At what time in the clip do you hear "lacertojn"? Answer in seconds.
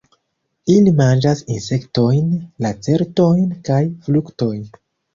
2.67-3.49